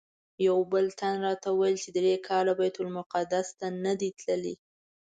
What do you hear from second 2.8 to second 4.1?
المقدس ته نه دی